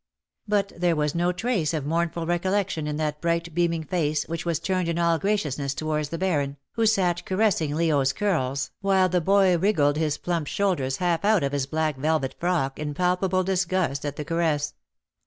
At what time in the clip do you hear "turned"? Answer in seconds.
4.59-4.87